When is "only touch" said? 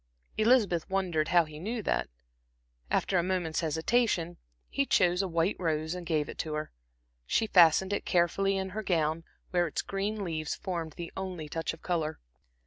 11.15-11.71